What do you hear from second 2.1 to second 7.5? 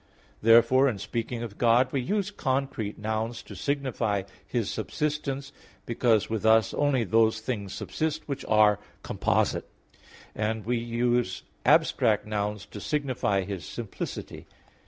concrete nouns to signify His subsistence, because with us only those